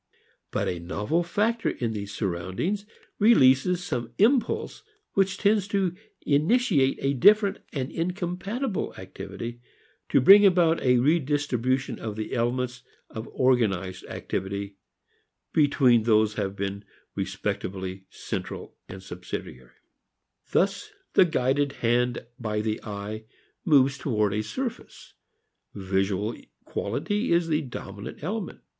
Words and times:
But 0.49 0.67
a 0.67 0.79
novel 0.79 1.21
factor 1.21 1.69
in 1.69 1.93
the 1.93 2.07
surroundings 2.07 2.87
releases 3.19 3.83
some 3.83 4.09
impulse 4.17 4.81
which 5.13 5.37
tends 5.37 5.67
to 5.67 5.93
initiate 6.25 6.97
a 7.03 7.13
different 7.13 7.59
and 7.71 7.91
incompatible 7.91 8.95
activity, 8.97 9.61
to 10.09 10.19
bring 10.19 10.43
about 10.43 10.81
a 10.81 10.97
redistribution 10.97 11.99
of 11.99 12.15
the 12.15 12.33
elements 12.33 12.81
of 13.11 13.29
organized 13.31 14.03
activity 14.07 14.75
between 15.53 16.01
those 16.01 16.33
have 16.33 16.55
been 16.55 16.83
respectively 17.13 18.05
central 18.09 18.75
and 18.89 19.03
subsidiary. 19.03 19.75
Thus 20.51 20.91
the 21.13 21.25
hand 21.31 21.71
guided 21.79 22.27
by 22.39 22.61
the 22.61 22.81
eye 22.83 23.25
moves 23.63 23.99
toward 23.99 24.33
a 24.33 24.41
surface. 24.41 25.13
Visual 25.75 26.35
quality 26.65 27.31
is 27.31 27.49
the 27.49 27.61
dominant 27.61 28.23
element. 28.23 28.61